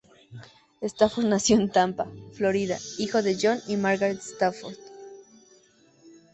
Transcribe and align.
Stafford 0.83 1.27
nació 1.27 1.57
en 1.57 1.69
Tampa, 1.69 2.07
Florida, 2.33 2.79
hijo 2.97 3.21
de 3.21 3.37
John 3.39 3.59
y 3.67 3.77
Margaret 3.77 4.17
Stafford. 4.17 4.73